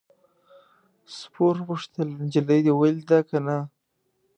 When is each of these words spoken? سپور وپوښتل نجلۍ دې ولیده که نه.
سپور 1.17 1.55
وپوښتل 1.59 2.07
نجلۍ 2.21 2.59
دې 2.65 2.73
ولیده 2.75 3.19
که 3.29 3.37
نه. 3.45 3.57